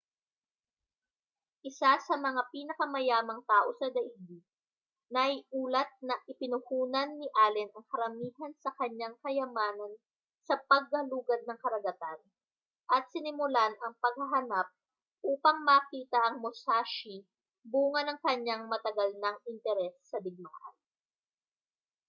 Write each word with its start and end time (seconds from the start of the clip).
isa 1.69 1.91
sa 2.07 2.15
mga 2.27 2.41
pinakamayamang 2.53 3.41
tao 3.51 3.69
sa 3.79 3.85
daigdig 3.95 4.41
naiulat 5.15 5.89
na 6.07 6.15
ipinuhunan 6.31 7.09
ni 7.21 7.27
allen 7.45 7.69
ang 7.71 7.85
karamihan 7.91 8.49
sa 8.63 8.71
kaniyang 8.81 9.13
kayamanan 9.23 9.93
sa 10.47 10.55
paggalugad 10.69 11.41
ng 11.45 11.59
karagatan 11.63 12.19
at 12.95 13.03
sinimulan 13.13 13.73
ang 13.83 13.93
paghahanap 14.03 14.67
upang 15.31 15.57
makita 15.69 16.17
ang 16.23 16.35
musashi 16.43 17.15
bunga 17.71 18.01
ng 18.05 18.17
kaniyang 18.25 18.63
matagal 18.71 19.09
nang 19.21 19.37
interes 19.51 19.95
sa 20.09 20.17
digmaan 20.25 20.73